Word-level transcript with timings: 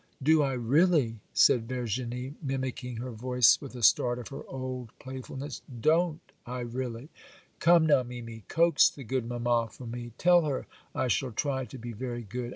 'Do 0.23 0.41
I 0.41 0.53
really?' 0.53 1.19
said 1.31 1.67
Virginie, 1.67 2.33
mimicking 2.41 2.97
her 2.97 3.11
voice 3.11 3.61
with 3.61 3.75
a 3.75 3.83
start 3.83 4.17
of 4.17 4.29
her 4.29 4.43
old 4.47 4.89
playfulness; 4.97 5.61
'don't 5.79 6.21
I 6.43 6.61
really? 6.61 7.09
Come 7.59 7.85
now, 7.85 8.01
mimi, 8.01 8.43
coax 8.47 8.89
the 8.89 9.03
good 9.03 9.27
mamma 9.29 9.69
for 9.71 9.85
me, 9.85 10.13
tell 10.17 10.45
her 10.45 10.65
I 10.95 11.07
shall 11.07 11.31
try 11.31 11.65
to 11.65 11.77
be 11.77 11.93
very 11.93 12.23
good. 12.23 12.49